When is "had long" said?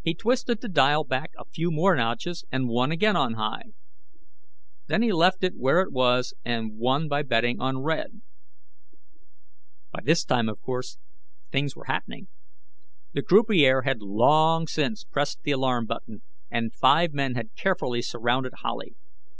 13.82-14.66